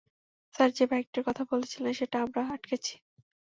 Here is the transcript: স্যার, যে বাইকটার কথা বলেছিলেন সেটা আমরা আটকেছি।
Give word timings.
স্যার, 0.55 0.69
যে 0.71 0.85
বাইকটার 0.87 1.23
কথা 1.23 1.43
বলেছিলেন 1.51 1.93
সেটা 1.93 2.17
আমরা 2.21 2.41
আটকেছি। 2.53 2.93